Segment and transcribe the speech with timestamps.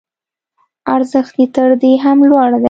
[0.95, 2.59] ارزښت یې تر دې هم لوړ دی.